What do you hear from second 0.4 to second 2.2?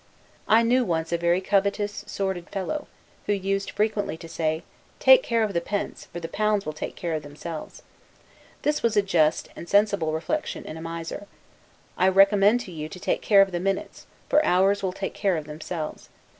I knew once a very covetous,